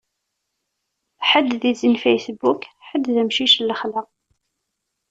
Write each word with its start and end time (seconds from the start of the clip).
Ḥedd 1.29 1.49
d 1.61 1.63
izi 1.71 1.89
n 1.93 2.01
Facebook, 2.03 2.61
ḥedd 2.87 3.03
d 3.15 3.17
amcic 3.21 3.55
n 3.59 3.67
lexla. 3.69 4.01